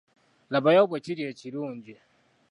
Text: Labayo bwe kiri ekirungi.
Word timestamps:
Labayo 0.51 0.83
bwe 0.89 0.99
kiri 1.05 1.21
ekirungi. 1.31 1.95